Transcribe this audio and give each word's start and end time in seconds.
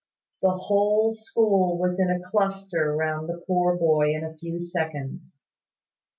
The 0.41 0.49
whole 0.49 1.13
school 1.13 1.77
was 1.77 1.99
in 1.99 2.09
a 2.09 2.19
cluster 2.19 2.95
round 2.95 3.29
the 3.29 3.43
poor 3.45 3.77
boy 3.77 4.15
in 4.15 4.23
a 4.23 4.35
few 4.35 4.59
seconds. 4.59 5.37